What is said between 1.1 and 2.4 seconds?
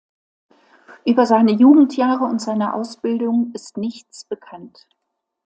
seine Jugendjahre